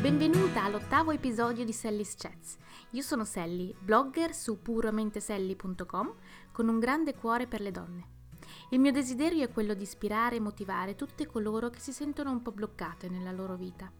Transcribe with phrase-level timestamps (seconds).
[0.00, 2.56] Benvenuta all'ottavo episodio di Sally's Chats.
[2.92, 6.14] Io sono Sally, blogger su puramenteselly.com
[6.52, 8.06] con un grande cuore per le donne.
[8.70, 12.40] Il mio desiderio è quello di ispirare e motivare tutte coloro che si sentono un
[12.40, 13.92] po' bloccate nella loro vita.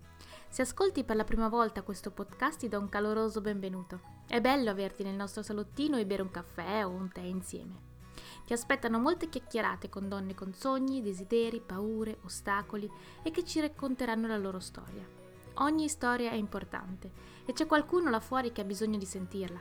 [0.49, 4.01] Se ascolti per la prima volta questo podcast ti do un caloroso benvenuto.
[4.27, 7.89] È bello averti nel nostro salottino e bere un caffè o un tè insieme.
[8.47, 12.91] Ti aspettano molte chiacchierate con donne con sogni, desideri, paure, ostacoli
[13.23, 15.20] e che ci racconteranno la loro storia.
[15.63, 17.11] Ogni storia è importante
[17.45, 19.61] e c'è qualcuno là fuori che ha bisogno di sentirla.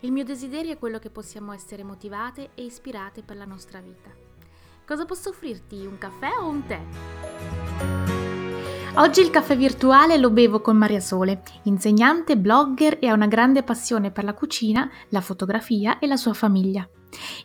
[0.00, 4.10] Il mio desiderio è quello che possiamo essere motivate e ispirate per la nostra vita.
[4.86, 5.86] Cosa posso offrirti?
[5.86, 6.80] Un caffè o un tè?
[8.96, 13.62] Oggi il caffè virtuale lo bevo con Maria Sole, insegnante, blogger e ha una grande
[13.62, 16.86] passione per la cucina, la fotografia e la sua famiglia.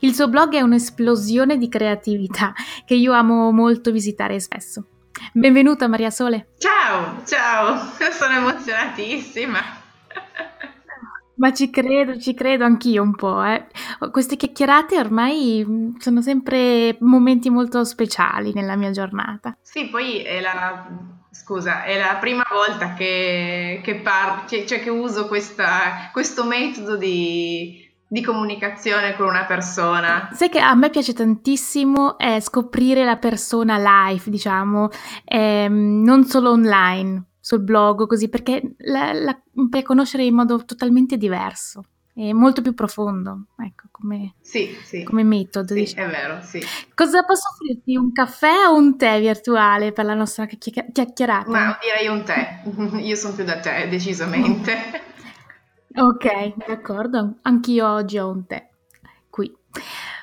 [0.02, 2.54] Il suo blog è un'esplosione di creatività
[2.84, 4.88] che io amo molto visitare spesso.
[5.31, 6.53] Benvenuta Maria Sole.
[6.58, 7.77] Ciao, ciao,
[8.12, 9.59] sono emozionatissima.
[11.36, 13.44] Ma ci credo, ci credo anch'io un po'.
[13.44, 13.67] Eh.
[14.11, 19.58] Queste chiacchierate ormai mm, sono sempre momenti molto speciali nella mia giornata.
[19.61, 20.88] Sì, poi è la,
[21.31, 27.83] scusa, è la prima volta che, che, par- cioè, che uso questa, questo metodo di,
[28.08, 30.30] di comunicazione con una persona.
[30.34, 34.90] Sai che a me piace tantissimo eh, scoprire la persona live, diciamo,
[35.26, 39.38] ehm, non solo online, sul blog, così, perché la, la
[39.70, 41.84] puoi conoscere in modo totalmente diverso
[42.16, 45.04] e molto più profondo, ecco, come, sì, sì.
[45.04, 45.73] come metodo.
[45.73, 46.08] Sì, diciamo.
[46.08, 46.62] è vero, sì.
[46.94, 47.95] Cosa posso offrirti?
[47.95, 51.50] Un caffè o un tè virtuale per la nostra chiacchierata?
[51.50, 52.62] Ma direi un tè,
[53.02, 55.12] io sono più da tè, decisamente.
[55.95, 57.36] Ok, d'accordo.
[57.44, 58.67] Anch'io oggi ho un tè
[59.30, 59.52] qui.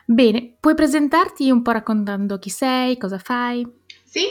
[0.04, 3.64] Bene, puoi presentarti un po' raccontando chi sei, cosa fai?
[4.02, 4.26] Sì,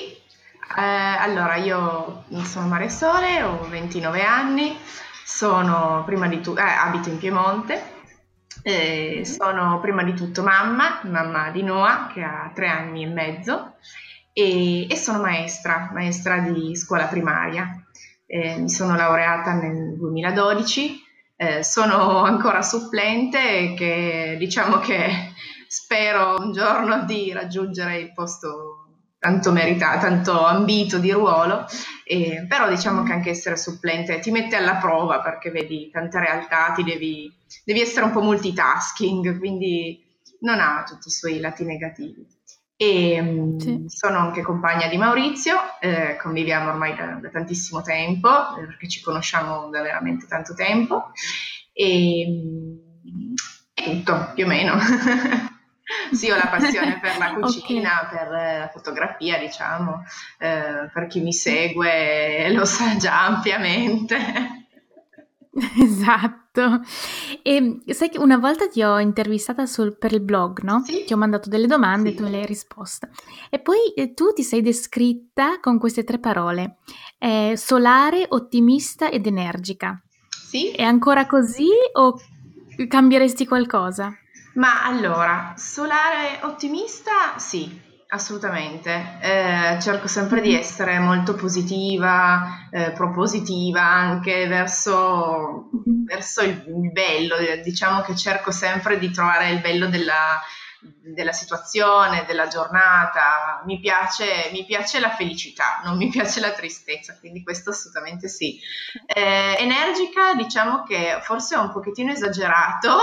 [0.77, 4.77] eh, allora io sono Maria Sole, ho 29 anni,
[5.23, 7.83] sono prima di tutto, eh, abito in Piemonte,
[8.61, 13.75] eh, sono prima di tutto mamma, mamma di Noah che ha tre anni e mezzo
[14.33, 17.81] e, e sono maestra, maestra di scuola primaria.
[18.25, 21.07] Eh, mi sono laureata nel 2012
[21.41, 25.31] eh, sono ancora supplente e che diciamo che
[25.69, 31.65] spero un giorno di raggiungere il posto tanto meritato, tanto ambito di ruolo,
[32.03, 36.73] eh, però diciamo che anche essere supplente ti mette alla prova perché vedi tante realtà,
[36.75, 37.33] ti devi,
[37.63, 40.05] devi essere un po' multitasking, quindi
[40.41, 42.27] non ha tutti i suoi lati negativi.
[42.81, 43.83] E mm, sì.
[43.87, 49.01] sono anche compagna di Maurizio, eh, conviviamo ormai da, da, tantissimo tempo, eh, perché ci
[49.01, 51.11] conosciamo da veramente tanto tempo,
[51.73, 53.33] e mm,
[53.73, 54.77] è tutto più o meno.
[56.13, 58.17] sì, ho la passione per la cucina, okay.
[58.17, 60.05] per la fotografia, diciamo,
[60.37, 64.17] eh, per chi mi segue lo sa già ampiamente.
[65.81, 66.38] Esatto.
[67.41, 70.81] E sai che una volta ti ho intervistata sul, per il blog, no?
[70.85, 71.03] Sì.
[71.05, 73.09] Ti ho mandato delle domande e tu me le hai risposte.
[73.49, 76.77] E poi eh, tu ti sei descritta con queste tre parole:
[77.17, 80.01] eh, solare, ottimista ed energica.
[80.29, 80.71] Sì.
[80.71, 82.19] È ancora così o
[82.87, 84.13] cambieresti qualcosa?
[84.55, 87.79] Ma allora, solare ottimista, sì,
[88.11, 95.69] Assolutamente, eh, cerco sempre di essere molto positiva, eh, propositiva anche verso,
[96.07, 100.41] verso il, il, bello, diciamo che cerco sempre di trovare il bello della,
[100.81, 107.15] della situazione, della giornata, mi piace, mi piace, la felicità, non mi piace la tristezza,
[107.19, 108.59] quindi questo assolutamente sì.
[109.05, 112.97] Eh, energica, diciamo che forse è un pochettino esagerato,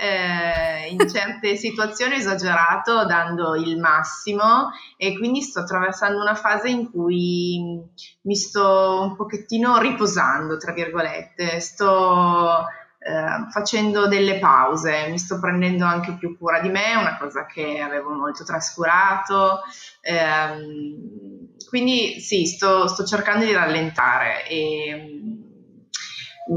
[0.00, 6.68] eh, in certe situazioni ho esagerato dando il massimo e quindi sto attraversando una fase
[6.68, 7.82] in cui
[8.22, 12.64] mi sto un pochettino riposando, tra virgolette, sto
[12.98, 17.80] eh, facendo delle pause, mi sto prendendo anche più cura di me, una cosa che
[17.80, 19.62] avevo molto trascurato.
[20.00, 25.47] Eh, quindi sì, sto, sto cercando di rallentare e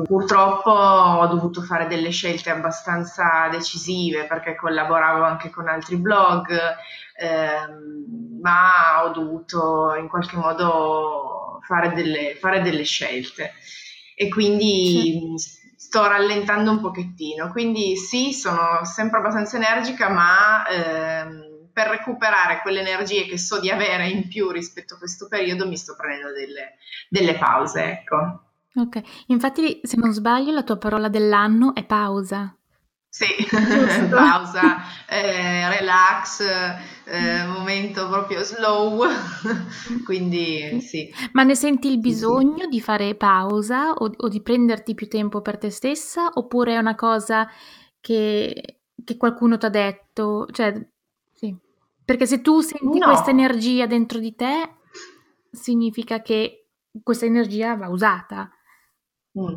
[0.06, 6.48] Purtroppo ho dovuto fare delle scelte abbastanza decisive perché collaboravo anche con altri blog,
[7.18, 13.52] ehm, ma ho dovuto in qualche modo fare delle, fare delle scelte
[14.16, 15.74] e quindi sì.
[15.76, 17.52] sto rallentando un pochettino.
[17.52, 23.70] Quindi sì, sono sempre abbastanza energica, ma ehm, per recuperare quelle energie che so di
[23.70, 26.76] avere in più rispetto a questo periodo mi sto prendendo delle,
[27.10, 28.51] delle pause, ecco.
[28.74, 32.56] Ok, infatti se non sbaglio la tua parola dell'anno è pausa.
[33.14, 33.26] Sì,
[34.10, 34.78] pausa,
[35.10, 36.40] eh, relax,
[37.04, 39.04] eh, momento proprio slow,
[40.06, 41.14] quindi sì.
[41.34, 45.58] Ma ne senti il bisogno di fare pausa o, o, di prenderti più tempo per
[45.58, 47.50] te stessa oppure è una cosa
[48.00, 50.48] che, che qualcuno ti ha detto?
[50.50, 50.74] Cioè,
[51.34, 51.54] sì.
[52.06, 53.08] Perché se tu senti no.
[53.08, 54.76] questa energia dentro di te,
[55.52, 56.68] significa che
[57.04, 58.50] questa energia va usata.
[59.40, 59.56] Mm.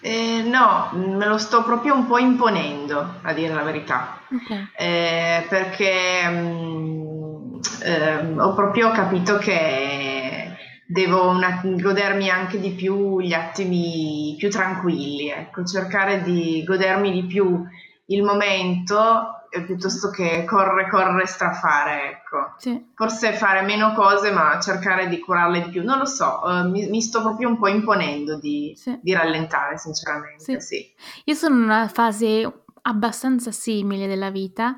[0.00, 4.68] Eh, no, me lo sto proprio un po' imponendo, a dire la verità, okay.
[4.76, 10.56] eh, perché mh, mm, eh, ho proprio capito che
[10.86, 17.24] devo una, godermi anche di più gli attimi più tranquilli, ecco, cercare di godermi di
[17.24, 17.64] più
[18.06, 22.54] il momento piuttosto che corre, corre, strafare, ecco.
[22.58, 22.92] Sì.
[22.94, 26.88] Forse fare meno cose ma cercare di curarle di più, non lo so, uh, mi,
[26.88, 28.98] mi, sto proprio un po' imponendo di, sì.
[29.00, 30.92] di rallentare sinceramente, sì.
[31.24, 34.76] Io sono in una fase abbastanza simile della vita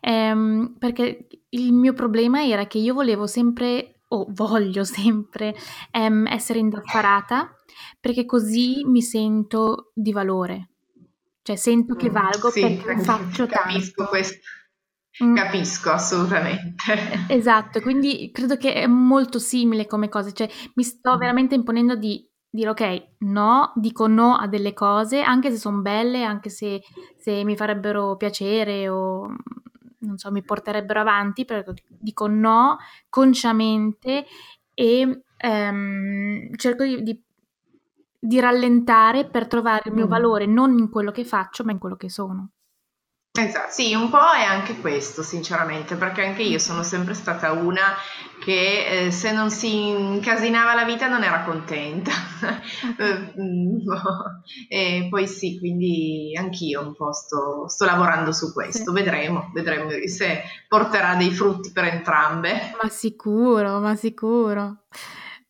[0.00, 5.54] ehm, perché il mio problema era che io volevo sempre o voglio sempre
[5.90, 7.54] ehm, essere indaffarata
[8.00, 10.68] perché così mi sento di valore
[11.48, 14.10] cioè sento che mm, valgo sì, perché faccio capisco tanto.
[14.10, 14.38] Questo.
[15.24, 15.34] Mm.
[15.34, 16.84] Capisco assolutamente.
[17.28, 21.18] Esatto, quindi credo che è molto simile come cosa, cioè mi sto mm.
[21.18, 26.22] veramente imponendo di dire ok, no, dico no a delle cose, anche se sono belle,
[26.22, 26.82] anche se,
[27.16, 29.34] se, mi farebbero piacere o
[30.00, 32.76] non so, mi porterebbero avanti, però dico no
[33.08, 34.26] consciamente
[34.74, 37.22] e ehm, cerco di, di
[38.18, 40.10] di rallentare per trovare il mio mm.
[40.10, 42.50] valore non in quello che faccio, ma in quello che sono.
[43.38, 47.94] Esatto, sì, un po' è anche questo, sinceramente, perché anche io sono sempre stata una
[48.40, 52.10] che eh, se non si incasinava la vita non era contenta.
[52.98, 53.78] Eh, mm,
[54.68, 58.92] e poi sì, quindi anch'io un po' sto, sto lavorando su questo, sì.
[58.92, 62.76] vedremo, vedremo se porterà dei frutti per entrambe.
[62.80, 64.84] Ma sicuro, ma sicuro.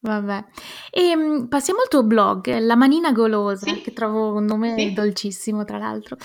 [0.00, 0.44] Vabbè.
[0.90, 4.92] E ehm, passiamo al tuo blog, La Manina Golosa, Sì, che trovo un nome sì.
[4.92, 6.16] dolcissimo, tra l'altro.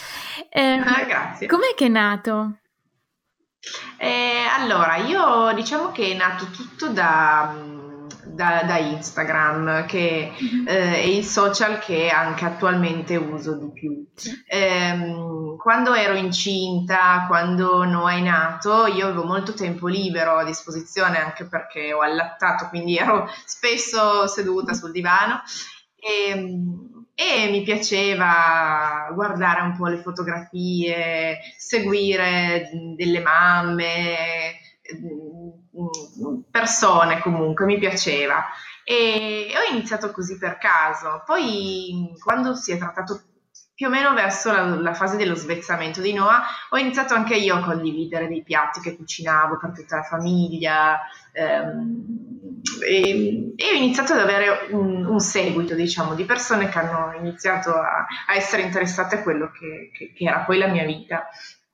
[0.49, 1.47] Ehm, Ah, grazie.
[1.47, 2.57] com'è che è nato?
[3.97, 7.55] Eh, allora, io diciamo che è nato tutto da,
[8.33, 10.67] da, da Instagram, che Mhm.
[10.67, 14.05] eh, è il social che anche attualmente uso di più.
[14.47, 21.17] Ehm, quando ero incinta, quando Noah è nato, io avevo molto tempo libero a disposizione
[21.19, 25.41] anche perché ho allattato, quindi ero spesso seduta sul divano.
[25.95, 34.15] E, ehm, e mi piaceva guardare un po' le fotografie, seguire delle mamme,
[36.49, 38.45] persone comunque, mi piaceva.
[38.83, 41.23] E ho iniziato così per caso.
[41.25, 43.21] Poi quando si è trattato
[43.75, 47.55] più o meno verso la, la, fase dello svezzamento di Noah, ho iniziato anche io
[47.55, 50.99] a condividere dei piatti che cucinavo per tutta la famiglia
[51.31, 57.17] ehm, e, e, ho iniziato ad avere un, un, seguito, diciamo, di persone che hanno
[57.17, 61.27] iniziato a, a essere interessate a quello che, che, che, era poi la mia vita.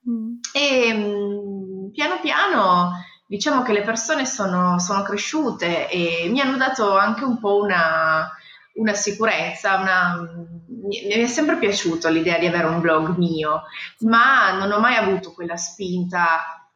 [0.09, 0.37] Mm.
[0.53, 2.91] E mm, piano piano
[3.29, 8.27] diciamo che le persone sono, sono cresciute e mi hanno dato anche un po' una,
[8.73, 10.27] una sicurezza, una...
[10.65, 13.65] mi è sempre piaciuto l'idea di avere un blog mio,
[13.99, 16.67] ma non ho mai avuto quella spinta,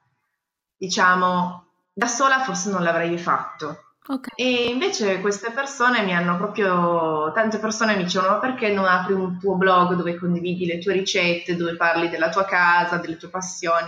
[0.78, 3.86] diciamo, da sola forse non l'avrei fatto.
[4.06, 4.34] Okay.
[4.36, 9.14] E invece queste persone mi hanno proprio, tante persone mi dicevano ma perché non apri
[9.14, 13.30] un tuo blog dove condividi le tue ricette, dove parli della tua casa, delle tue
[13.30, 13.88] passioni?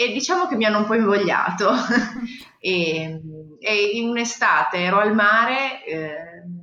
[0.00, 1.72] E diciamo che mi hanno un po' invogliato.
[2.60, 3.20] e,
[3.58, 6.14] e, in un'estate ero al mare eh,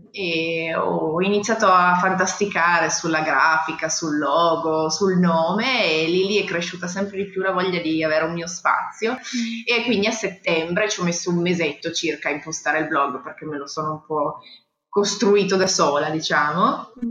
[0.10, 6.46] e ho iniziato a fantasticare sulla grafica, sul logo, sul nome e lì lì è
[6.46, 9.64] cresciuta sempre di più la voglia di avere un mio spazio mm.
[9.66, 13.44] e quindi a settembre ci ho messo un mesetto circa a impostare il blog perché
[13.44, 14.40] me lo sono un po'
[14.88, 16.94] costruito da sola, diciamo.
[17.04, 17.10] Mm.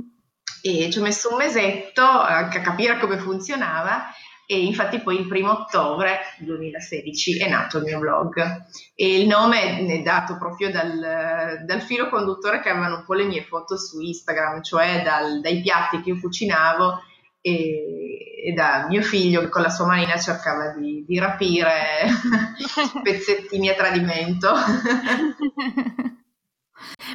[0.62, 4.06] E ci ho messo un mesetto a capire come funzionava
[4.46, 9.86] e infatti poi il primo ottobre 2016 è nato il mio blog e il nome
[9.86, 14.00] è dato proprio dal, dal filo conduttore che avevano un po' le mie foto su
[14.00, 17.02] Instagram, cioè dal, dai piatti che io cucinavo
[17.40, 22.06] e, e, da mio figlio che con la sua manina cercava di, di rapire
[23.02, 24.52] pezzettini a tradimento.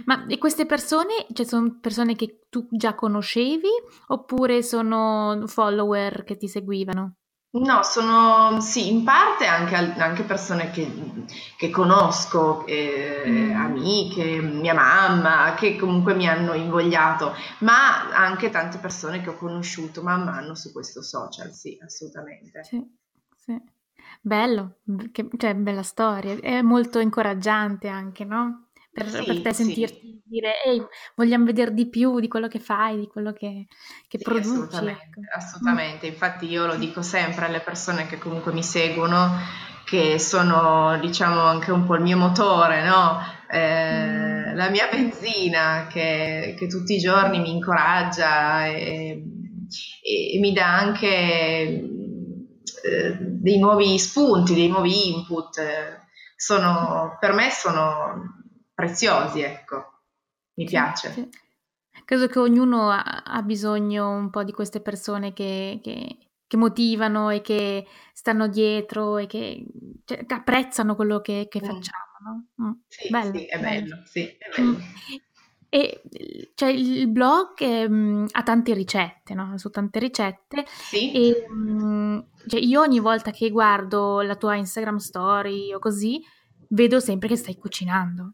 [0.05, 3.69] Ma e queste persone, cioè sono persone che tu già conoscevi
[4.07, 7.18] oppure sono follower che ti seguivano?
[7.51, 10.87] No, sono sì, in parte anche, anche persone che,
[11.57, 13.55] che conosco, eh, mm.
[13.55, 20.03] amiche, mia mamma, che comunque mi hanno invogliato, ma anche tante persone che ho conosciuto
[20.03, 22.63] man mano su questo social, sì, assolutamente.
[22.63, 22.85] Sì,
[23.35, 23.59] sì.
[24.21, 28.68] Bello, che, cioè bella storia, è molto incoraggiante anche, no?
[28.91, 30.21] Per, sì, per te sentirti sì.
[30.25, 30.83] dire, ehi,
[31.15, 33.67] vogliamo vedere di più di quello che fai, di quello che,
[34.07, 34.49] che sì, produci.
[34.49, 35.37] Assolutamente, ecco.
[35.37, 39.37] assolutamente, infatti io lo dico sempre alle persone che comunque mi seguono,
[39.85, 43.19] che sono diciamo anche un po' il mio motore, no?
[43.49, 44.55] Eh, mm.
[44.55, 49.23] La mia benzina che, che, tutti i giorni mi incoraggia e,
[50.01, 51.07] e, e mi dà anche
[52.83, 55.61] eh, dei nuovi spunti, dei nuovi input.
[56.35, 58.38] Sono, per me sono
[58.79, 59.75] preziosi, ecco.
[60.55, 61.11] Mi sì, piace.
[61.11, 61.29] Sì.
[62.05, 66.17] Credo che ognuno ha, ha, bisogno un po' di queste persone che, che,
[66.47, 69.65] che, motivano e che stanno dietro e che,
[70.05, 71.65] cioè, che apprezzano quello che, che mm.
[71.65, 72.47] facciamo.
[72.57, 72.65] No?
[72.65, 72.71] Mm.
[72.87, 73.89] Sì, bello, sì, è bello.
[73.89, 74.01] bello.
[74.05, 74.69] Sì, è bello.
[74.69, 74.81] Mm.
[75.71, 76.01] E
[76.55, 79.55] cioè, il blog eh, ha tante ricette, no?
[79.57, 80.65] Su tante ricette.
[80.65, 81.11] Sì.
[81.11, 86.19] E, mh, cioè, io ogni volta che guardo la tua Instagram story o così,
[86.69, 88.33] vedo sempre che stai cucinando.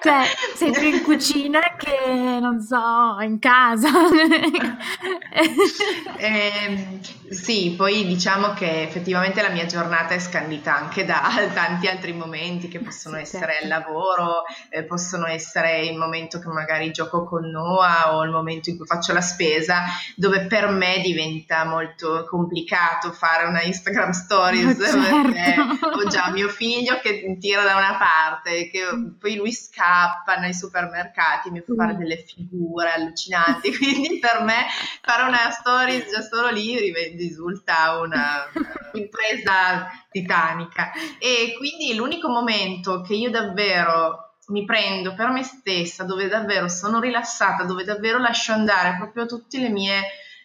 [0.00, 0.22] cioè,
[0.54, 3.88] sei più in cucina che, non so, in casa.
[6.16, 7.00] eh,
[7.30, 12.68] sì, poi diciamo che effettivamente la mia giornata è scandita anche da tanti altri momenti
[12.68, 13.62] che possono sì, essere certo.
[13.62, 18.70] il lavoro, eh, possono essere il momento che magari gioco con Noah o il momento
[18.70, 19.84] in cui faccio la spesa,
[20.16, 25.22] dove per me diventa molto complicato fare una Instagram stories certo.
[25.22, 28.82] perché ho già mio figlio che tira da una parte, che
[29.18, 34.66] poi lui scappa nei supermercati, mi fa fare delle figure allucinanti, quindi per me
[35.02, 38.44] fare una stories già solo lì risulta una
[38.92, 40.92] impresa titanica.
[41.18, 47.00] E quindi l'unico momento che io davvero mi prendo per me stessa, dove davvero sono
[47.00, 50.00] rilassata, dove davvero lascio andare proprio tutte le mie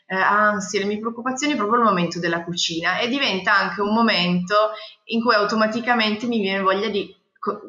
[0.07, 2.99] eh, ansie, le mie preoccupazioni, proprio il momento della cucina.
[2.99, 4.71] E diventa anche un momento
[5.05, 7.15] in cui automaticamente mi viene voglia di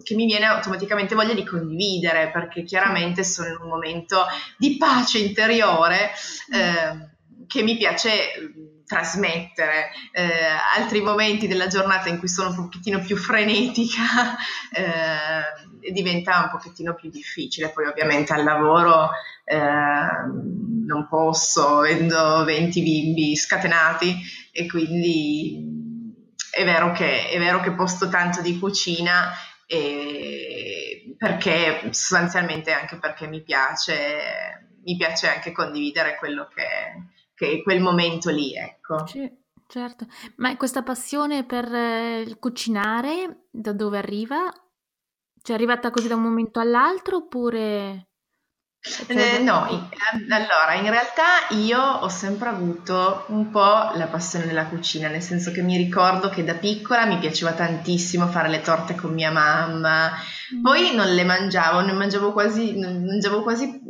[0.03, 5.19] che mi viene automaticamente voglia di condividere perché chiaramente sono in un momento di pace
[5.19, 6.11] interiore
[6.53, 7.09] eh,
[7.47, 8.33] che mi piace
[8.91, 9.91] trasmettere.
[10.11, 10.29] Eh,
[10.77, 14.37] altri momenti della giornata in cui sono un pochettino più frenetica
[14.75, 17.71] eh, diventa un pochettino più difficile.
[17.71, 19.11] Poi ovviamente al lavoro
[19.45, 24.17] eh, non posso, avendo 20 bimbi scatenati
[24.51, 25.79] e quindi
[26.51, 29.31] è vero che, è vero che posto tanto di cucina
[29.73, 36.65] e perché sostanzialmente anche perché mi piace, mi piace anche condividere quello che,
[37.35, 39.07] che quel momento lì, ecco.
[39.07, 39.31] Sì,
[39.69, 40.07] certo.
[40.39, 44.51] Ma questa passione per eh, il cucinare da dove arriva?
[45.41, 48.09] Cioè è arrivata così da un momento all'altro oppure...
[49.09, 54.65] Eh, no, ehm, allora in realtà io ho sempre avuto un po' la passione della
[54.65, 58.95] cucina, nel senso che mi ricordo che da piccola mi piaceva tantissimo fare le torte
[58.95, 60.11] con mia mamma,
[60.55, 60.63] mm.
[60.63, 63.81] poi non le mangiavo, ne mangiavo quasi, mangiavo quasi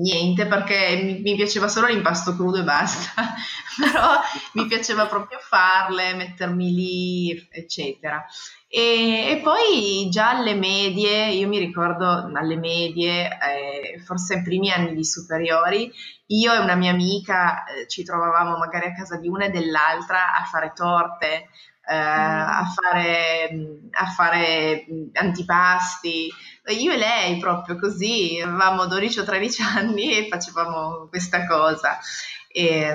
[0.00, 3.12] niente perché mi, mi piaceva solo l'impasto crudo e basta,
[3.78, 4.14] però
[4.54, 8.24] mi piaceva proprio farle, mettermi lì, eccetera.
[8.68, 14.70] E, e, poi già alle medie, io mi ricordo alle medie, eh, forse ai primi
[14.70, 15.92] anni di superiori,
[16.26, 20.36] io e una mia amica eh, ci trovavamo magari a casa di una e dell'altra
[20.36, 21.48] a fare torte,
[21.90, 23.50] eh, a, fare,
[23.90, 26.32] a fare antipasti.
[26.68, 31.98] Io e lei proprio così, avevamo 12 o 13 anni e facevamo questa cosa.
[32.46, 32.94] E,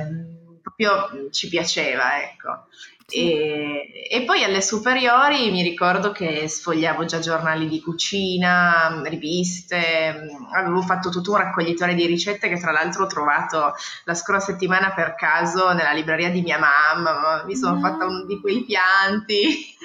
[0.62, 2.68] proprio ci piaceva, ecco.
[3.08, 10.82] E, e, poi alle superiori mi ricordo che sfogliavo già giornali di cucina, riviste, avevo
[10.82, 15.14] fatto tutto un raccoglitore di ricette che tra l'altro ho trovato la scorsa settimana per
[15.14, 17.82] caso nella libreria di mia mamma, mi sono no.
[17.82, 19.76] fatta uno di quei pianti.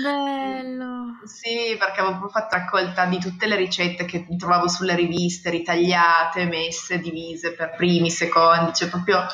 [0.00, 1.18] Bello!
[1.26, 7.00] sì, perché avevo fatto raccolta di tutte le ricette che trovavo sulle riviste, ritagliate, messe,
[7.00, 9.26] divise per primi, secondi, cioè proprio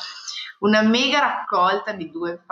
[0.61, 2.45] una mega raccolta di due,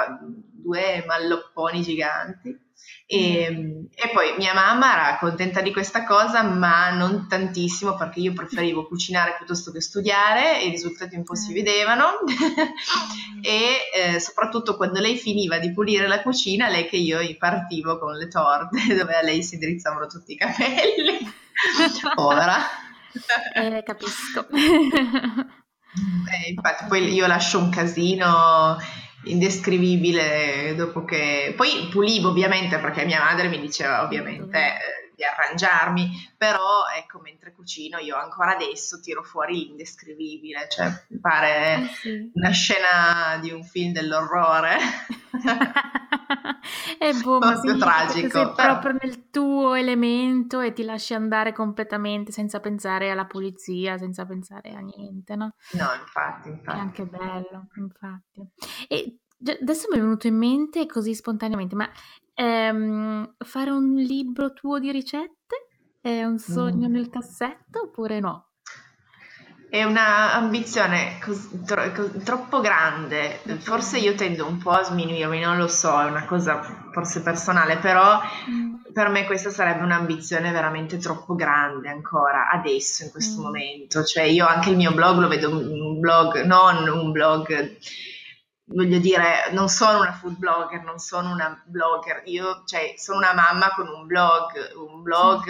[0.53, 2.65] due mallopponi giganti.
[3.09, 3.85] E, mm.
[3.95, 8.87] e, poi mia mamma era contenta di questa cosa, ma non tantissimo perché io preferivo
[8.87, 11.55] cucinare piuttosto che studiare e i risultati un po' si mm.
[11.55, 12.05] vedevano.
[13.43, 18.17] e eh, soprattutto quando lei finiva di pulire la cucina, lei che io partivo con
[18.17, 21.19] le torte dove a lei si drizzavano tutti i capelli.
[22.15, 22.59] Povera.
[23.55, 24.47] Eh, capisco.
[25.97, 28.77] Eh, infatti poi io lascio un casino
[29.25, 31.55] indescrivibile dopo che...
[31.57, 37.53] Poi pulivo ovviamente perché mia madre mi diceva ovviamente eh, di arrangiarmi, però ecco mentre
[37.53, 42.31] cucino io ancora adesso tiro fuori l'indescrivibile, cioè mi pare Eh sì.
[42.35, 44.77] una scena di un film dell'orrore.
[46.99, 51.53] È boh, ma che tragico, sei però- proprio nel tuo elemento e ti lasci andare
[51.53, 55.55] completamente senza pensare alla pulizia, senza pensare a niente, no?
[55.73, 56.79] No, infatti, È infatti.
[56.79, 58.49] anche bello, infatti.
[58.89, 59.19] E
[59.61, 61.89] adesso mi è venuto in mente così spontaneamente, ma
[62.35, 65.69] ehm, fare un libro tuo di ricette
[66.01, 66.93] è un sogno Mm.
[66.93, 68.51] nel cassetto oppure no?
[69.69, 75.41] È una ambizione cos- tro- cos- troppo grande, forse io tendo un po' a sminuirmi,
[75.41, 76.61] non lo so, è una cosa
[76.93, 78.75] forse personale, però Mm.
[78.93, 83.43] per me questa sarebbe un'ambizione veramente troppo grande ancora, adesso, in questo Mm.
[83.43, 84.05] momento.
[84.05, 87.77] Cioè io anche il mio blog lo vedo un blog, non un blog,
[88.69, 93.35] voglio dire, non sono una food blogger, non sono una blogger, io cioè, sono una
[93.35, 95.45] mamma con un blog, un blog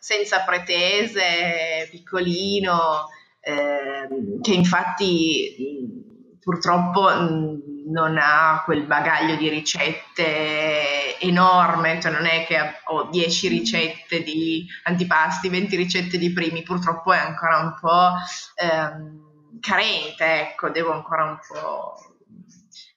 [0.00, 3.08] senza pretese, piccolino,
[3.42, 6.00] ehm, che infatti
[6.40, 14.22] purtroppo non ha quel bagaglio di ricette enorme, cioè non è che ho 10 ricette
[14.22, 18.12] di antipasti, 20 ricette di primi, purtroppo è ancora un po'
[18.56, 21.94] ehm, carente, ecco, devo ancora un po'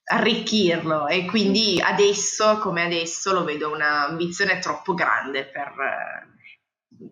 [0.08, 5.74] arricchirlo e quindi adesso come adesso lo vedo un'ambizione troppo grande per,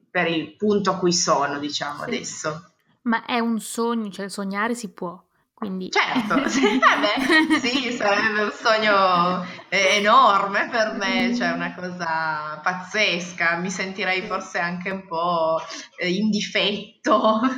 [0.10, 2.04] per il punto a cui sono, diciamo, Sì.
[2.04, 2.73] adesso.
[3.04, 5.22] Ma è un sogno, cioè sognare si può,
[5.54, 5.94] quindi...
[5.94, 7.14] Certo, sì, vabbè,
[7.60, 14.58] sì, sarebbe un sogno eh, enorme per me, cioè una cosa pazzesca, mi sentirei forse
[14.58, 15.60] anche un po'
[15.98, 17.42] eh, in difetto,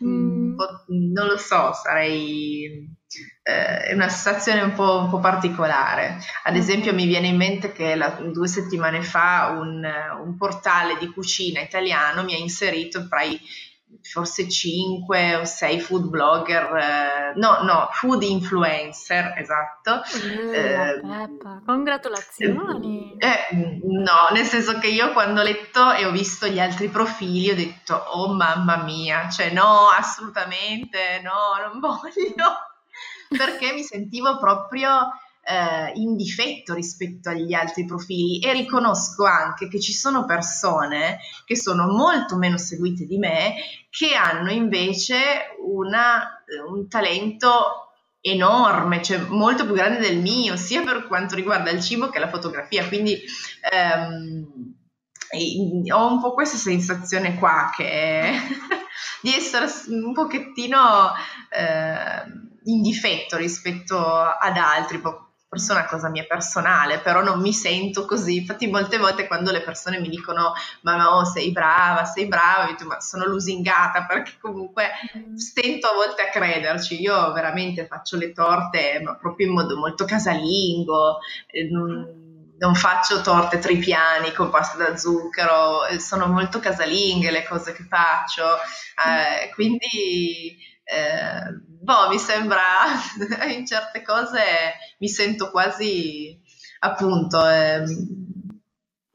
[0.00, 0.66] Mm.
[0.88, 2.88] Non lo so, sarei...
[3.42, 6.18] eh, una sensazione un po', un po' particolare.
[6.44, 6.56] Ad Ok.
[6.56, 9.84] esempio, mi viene in mente che la- due settimane fa un,
[10.24, 13.40] un portale di cucina italiano mi ha inserito tra i
[14.02, 19.90] forse 5 o 6 food blogger, eh, no, no, food influencer, esatto.
[19.90, 23.16] La Eh, Peppa, congratulazioni!
[23.18, 27.50] eh, no, nel senso che io quando ho letto e ho visto gli altri profili
[27.50, 32.54] ho detto, oh mamma mia, cioè no, assolutamente no, non voglio,
[33.36, 35.10] perché mi sentivo proprio
[35.46, 38.40] eh, in difetto rispetto agli altri profili.
[38.40, 43.54] E riconosco anche che ci sono persone che sono molto meno seguite di me
[43.88, 45.16] che hanno invece
[45.64, 47.86] una- un talento
[48.20, 52.28] enorme, cioè molto più grande del mio, sia per quanto riguarda il cibo che la
[52.28, 53.16] fotografia, quindi
[53.70, 54.74] ehm,
[55.92, 58.32] ho un po' questa sensazione qua che
[59.22, 61.12] di essere un pochettino
[61.50, 65.00] eh, in difetto rispetto ad altri,
[65.56, 68.36] forse è una cosa mia personale, però non mi sento così.
[68.36, 72.76] Infatti molte volte quando le persone mi dicono ma no, sei brava, sei brava, io
[72.76, 75.36] dico ma sono lusingata perché comunque Mm.
[75.36, 77.00] stento a volte a crederci.
[77.00, 81.18] Io veramente faccio le torte ma proprio in modo molto casalingo,
[81.70, 87.84] non, non faccio torte tripiani con pasta da zucchero, sono molto casalinghe le cose che
[87.84, 91.40] faccio, eh, quindi eh,
[91.86, 92.60] boh, mi sembra
[93.56, 94.42] in certe cose
[94.98, 96.38] mi sento quasi
[96.80, 97.86] appunto ehm,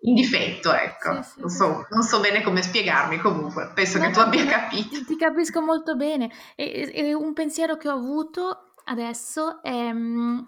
[0.04, 1.22] in difetto, ecco.
[1.22, 4.46] Sì, sì, non, so, non so bene come spiegarmi comunque, penso No, che tu abbia
[4.46, 4.90] capito.
[4.90, 6.32] ti, ti capisco molto bene.
[6.56, 10.40] E, e- e un pensiero che ho avuto adesso è mm,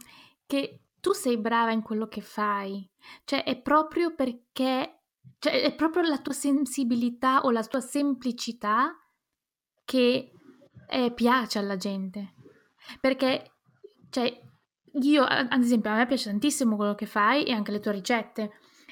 [0.47, 2.89] che tu sei brava in quello che fai.
[3.25, 5.01] Cioè, è proprio perché,
[5.37, 8.91] cioè, è proprio la tua sensibilità o la tua semplicità
[9.85, 10.32] che
[10.93, 12.33] eh, piace alla gente.
[12.99, 13.53] Perché,
[14.11, 14.39] cioè,
[15.01, 18.51] io, ad esempio, a me piace tantissimo quello che fai e anche le tue ricette.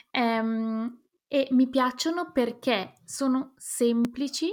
[0.10, 4.50] Ehm, e mi piacciono perché sono semplici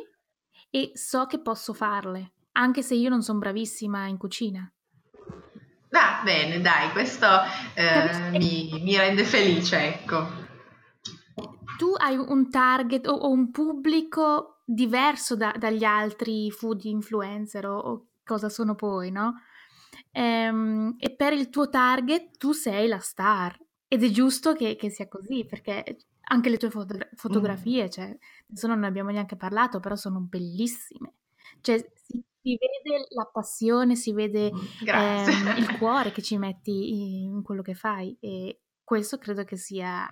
[0.70, 4.70] e so che posso farle, anche se io non sono bravissima in cucina.
[5.90, 7.26] Va bene, dai, questo
[7.74, 10.46] eh, mi, mi rende felice, ecco.
[11.78, 17.78] Tu hai un target o, o un pubblico diverso da- dagli altri food influencer o,
[17.78, 19.35] o cosa sono poi, no?
[20.12, 24.90] Ehm, e per il tuo target tu sei la star ed è giusto che, che
[24.90, 25.96] sia così perché
[26.31, 28.14] anche le tue fotogra- fotografie, cioè,
[28.50, 31.14] adesso non ne abbiamo neanche parlato, però sono bellissime.
[31.62, 34.52] Cioè, si, si vede la passione, si vede
[34.85, 35.33] Grazie.
[35.33, 40.07] ehm, il cuore che ci metti in quello che fai e questo credo che sia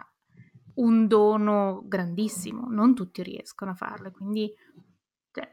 [0.77, 4.53] un dono grandissimo, non tutti riescono a farlo, quindi
[5.33, 5.49] cioè,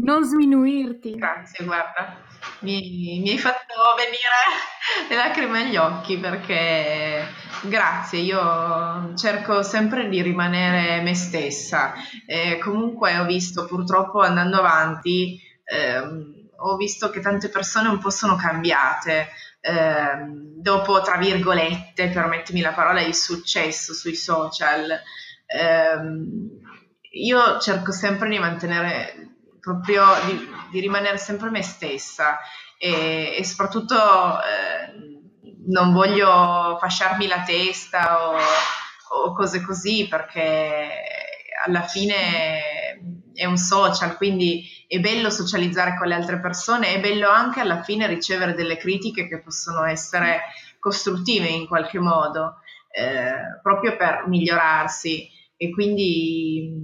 [0.00, 1.16] Non sminuirti.
[1.16, 2.18] Grazie, guarda,
[2.60, 7.26] mi, mi hai fatto venire le lacrime agli occhi perché
[7.64, 11.94] grazie, io cerco sempre di rimanere me stessa.
[12.26, 18.10] E comunque ho visto purtroppo andando avanti, ehm, ho visto che tante persone un po'
[18.10, 19.28] sono cambiate.
[19.60, 25.00] Ehm, dopo, tra virgolette, permettimi la parola, il successo sui social.
[25.46, 26.48] Ehm,
[27.12, 29.28] io cerco sempre di mantenere
[29.60, 32.38] proprio di, di rimanere sempre me stessa
[32.78, 35.18] e, e soprattutto eh,
[35.66, 38.36] non voglio fasciarmi la testa o,
[39.10, 40.90] o, cose così perché
[41.66, 42.77] alla fine
[43.38, 47.82] è un social, quindi è bello socializzare con le altre persone, è bello anche alla
[47.84, 50.40] fine ricevere delle critiche che possono essere
[50.80, 52.56] costruttive in qualche modo,
[52.90, 56.80] eh, proprio per migliorarsi e quindi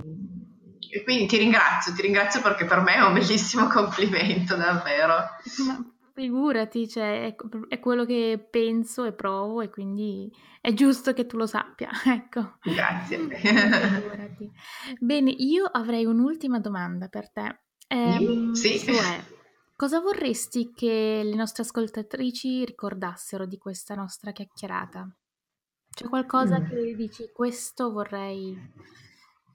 [0.94, 5.26] e quindi ti ringrazio, ti ringrazio perché per me è un bellissimo complimento, davvero.
[6.14, 11.36] Figurati, cioè, è, è, quello che penso e provo e quindi è giusto che tu
[11.36, 12.58] lo sappia, ecco.
[12.62, 13.18] Grazie.
[13.34, 14.48] Figurati.
[15.00, 17.62] Bene, io avrei un'ultima domanda per te.
[17.88, 18.78] Eh, sì.
[18.78, 19.24] Cioè,
[19.74, 25.12] cosa vorresti che le nostre ascoltatrici ricordassero di questa nostra chiacchierata?
[25.90, 26.64] C'è qualcosa mm.
[26.68, 28.56] che dici, questo vorrei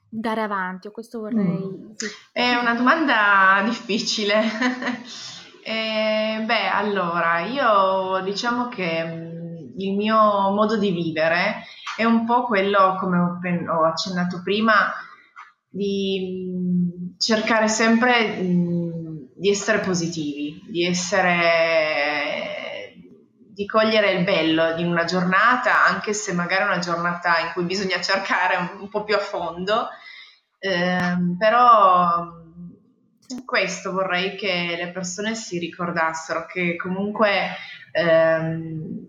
[0.09, 1.57] dare avanti o questo vorrei...
[1.57, 1.91] Mm.
[1.95, 2.05] Sì.
[2.33, 4.41] È una domanda difficile.
[5.63, 10.17] eh, beh, allora, io diciamo che mm, il mio
[10.51, 11.63] modo di vivere
[11.95, 13.19] è un po' quello, come
[13.67, 14.91] ho accennato prima,
[15.69, 22.57] di mm, cercare sempre di essere positivi, di essere
[23.59, 27.65] di cogliere il bello di una giornata, anche se magari è una giornata in cui
[27.65, 29.89] bisogna cercare un, un po' più a fondo,
[30.59, 32.38] eh, però
[33.45, 37.55] questo vorrei che le persone si ricordassero, che comunque
[37.91, 39.07] ehm,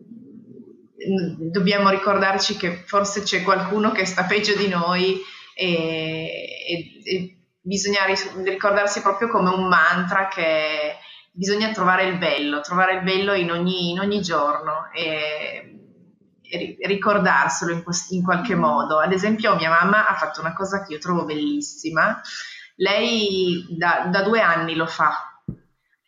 [1.50, 5.20] dobbiamo ricordarci che forse c'è qualcuno che sta peggio di noi
[5.54, 5.66] e,
[6.68, 8.00] e, e bisogna
[8.44, 10.96] ricordarsi proprio come un mantra che
[11.32, 15.78] bisogna trovare il bello, trovare il bello in ogni, in ogni giorno e,
[16.42, 18.98] e ricordarselo in, in, qualche modo.
[18.98, 22.20] Ad esempio mia mamma ha fatto una cosa che io trovo bellissima,
[22.80, 25.42] lei da, da due anni lo fa,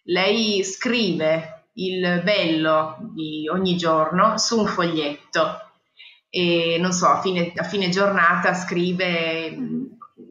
[0.05, 5.71] lei scrive il bello di ogni giorno su un foglietto
[6.29, 9.55] e non so, a fine, a fine giornata scrive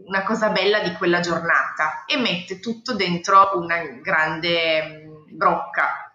[0.06, 6.12] una cosa bella di quella giornata e mette tutto dentro una grande mm, brocca.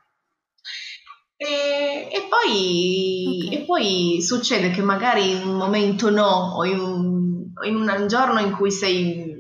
[1.37, 3.57] E, e, poi, okay.
[3.57, 8.41] e, poi, succede che magari in un momento no, o in un, in un giorno
[8.41, 9.36] in cui sei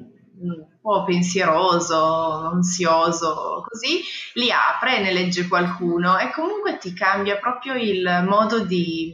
[0.87, 4.03] po' pensieroso, ansioso, così,
[4.35, 9.13] li apre, ne legge qualcuno e comunque ti cambia proprio il modo di,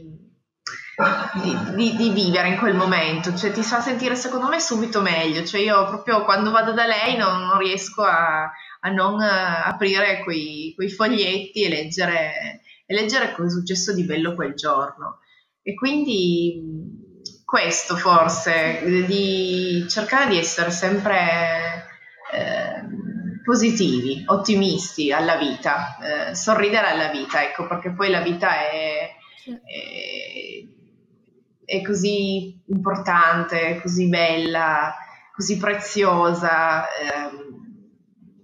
[1.41, 5.43] di, di, di, vivere in quel momento, cioè ti fa sentire secondo me subito meglio,
[5.43, 10.21] cioè io proprio quando vado da lei non, non riesco a, a non uh, aprire
[10.23, 15.21] quei, quei, foglietti e leggere, e leggere cosa è successo di bello quel giorno.
[15.63, 17.01] E quindi
[17.53, 21.85] questo forse, di cercare di essere sempre
[22.31, 22.81] eh,
[23.43, 25.97] positivi, ottimisti alla vita,
[26.31, 29.11] eh, sorridere alla vita, ecco, perché poi la vita è,
[29.45, 30.65] è
[31.63, 34.95] è così importante, così bella,
[35.31, 37.61] così preziosa, ehm,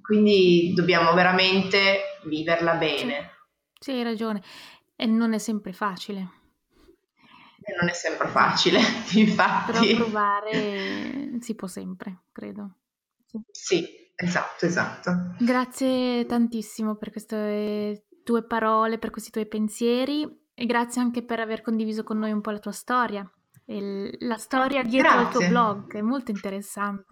[0.02, 3.32] quindi dobbiamo veramente viverla bene.
[3.80, 4.42] Sì, hai ragione,
[4.96, 6.39] e non è sempre facile.
[7.70, 8.80] E non è sempre facile,
[9.14, 9.94] infatti.
[9.94, 12.76] Però provare si può sempre, credo.
[13.26, 13.40] Sì.
[13.52, 15.36] sì, esatto, esatto.
[15.40, 21.62] Grazie tantissimo per queste tue parole, per questi tuoi pensieri e grazie anche per aver
[21.62, 23.30] condiviso con noi un po' la tua storia.
[23.66, 25.26] E la storia dietro grazie.
[25.26, 27.06] al tuo blog è molto interessante.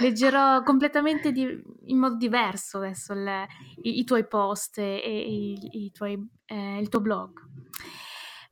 [0.00, 1.46] Leggerò completamente di,
[1.86, 3.46] in modo diverso adesso le,
[3.82, 7.40] i, i, tuoi post e, i, i tuoi, eh, il tuo blog.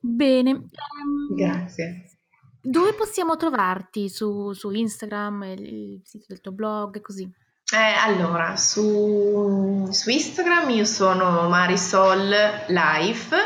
[0.06, 0.50] Bene.
[0.50, 2.04] Um, Grazie.
[2.60, 7.22] Dove possiamo trovarti su, su Instagram, il, il, sito del tuo blog e così?
[7.72, 12.28] Eh, allora, su, su Instagram io sono Marisol
[12.68, 13.36] Life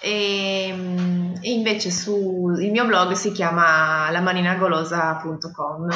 [0.00, 5.88] e, ehm, e invece sul mio blog si chiama lamaninagolosa.com.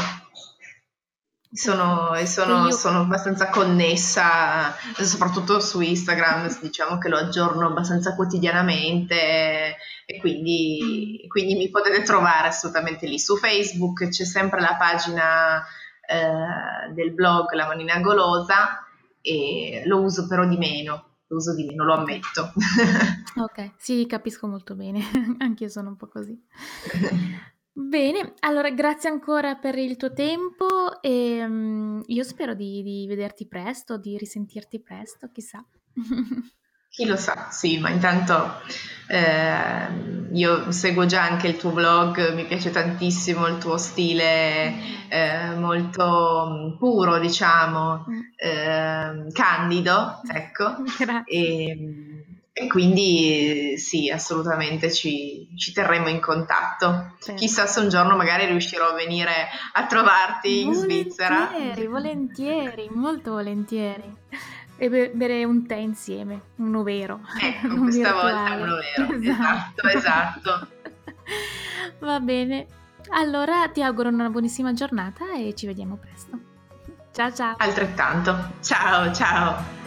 [1.53, 10.19] Sono, sono, sono, abbastanza connessa, soprattutto su Instagram, diciamo che lo aggiorno abbastanza quotidianamente e
[10.21, 13.19] quindi, quindi mi potete trovare assolutamente lì.
[13.19, 15.65] Su Facebook c'è sempre la pagina
[16.07, 18.87] eh, del blog La Manina Golosa
[19.21, 22.53] e lo uso però di meno, lo uso di meno, lo ammetto.
[23.43, 25.01] ok, sì, capisco molto bene,
[25.39, 26.41] anch'io sono un po' così.
[27.79, 33.47] Bene, allora grazie ancora per il tuo tempo e um, io spero di, di vederti
[33.47, 35.63] presto, di risentirti presto, chissà.
[36.89, 38.63] Chi lo sa, sì, ma intanto
[39.09, 44.73] eh, io seguo già anche il tuo blog, mi piace tantissimo il tuo stile
[45.11, 50.77] eh, molto mm, puro, diciamo, eh, candido, ecco.
[51.29, 52.16] E,
[52.59, 57.17] e, quindi sì, assolutamente ci, ci terremo in contatto.
[57.19, 57.35] Certo.
[57.35, 61.51] Chissà se un giorno magari riuscirò a venire a trovarti in volentieri, Svizzera.
[61.53, 64.15] Volentieri, volentieri, molto volentieri
[64.79, 67.21] e bere un tè insieme, uno vero.
[67.39, 68.33] Ecco, non questa virtuale.
[68.33, 70.39] volta uno vero, esatto, esatto.
[70.39, 70.69] esatto.
[72.01, 72.67] Va bene,
[73.11, 76.39] allora ti auguro una buonissima giornata e ci vediamo presto.
[77.13, 77.55] Ciao ciao.
[77.59, 78.53] Altrettanto.
[78.63, 79.86] Ciao ciao.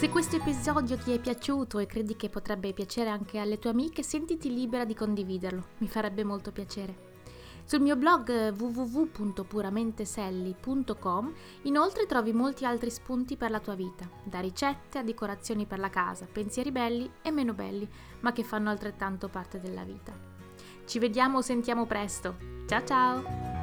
[0.00, 4.02] Se questo episodio ti è piaciuto e credi che potrebbe piacere anche alle tue amiche,
[4.02, 7.08] sentiti libera di condividerlo, mi farebbe molto piacere.
[7.64, 11.34] Sul mio blog www.puramenteselli.com
[11.64, 15.90] inoltre trovi molti altri spunti per la tua vita, da ricette a decorazioni per la
[15.90, 17.86] casa, pensieri belli e meno belli,
[18.20, 20.14] ma che fanno altrettanto parte della vita.
[20.86, 22.36] Ci vediamo o sentiamo presto.
[22.66, 23.59] Ciao ciao!